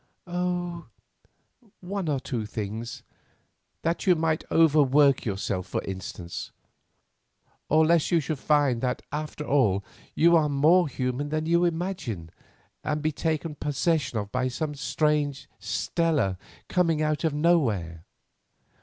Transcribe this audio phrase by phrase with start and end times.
[0.25, 0.87] "Oh,
[1.79, 3.03] one or two things;
[3.83, 6.49] that you might overwork yourself, for instance.
[7.69, 9.85] Or, lest you should find that after all
[10.15, 12.31] you are more human than you imagine,
[12.83, 18.03] and be taken possession of by some strange Stella coming out of nowhere."